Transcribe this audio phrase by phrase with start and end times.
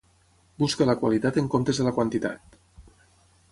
[0.63, 2.61] Busca la qualitat en comptes de la quantitat.